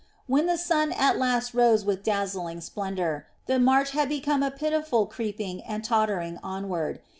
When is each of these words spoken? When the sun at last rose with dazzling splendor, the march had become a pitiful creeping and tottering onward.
When 0.25 0.47
the 0.47 0.57
sun 0.57 0.93
at 0.93 1.19
last 1.19 1.53
rose 1.53 1.85
with 1.85 2.01
dazzling 2.01 2.61
splendor, 2.61 3.27
the 3.45 3.59
march 3.59 3.91
had 3.91 4.09
become 4.09 4.41
a 4.41 4.49
pitiful 4.49 5.05
creeping 5.05 5.61
and 5.63 5.83
tottering 5.83 6.39
onward. 6.41 7.01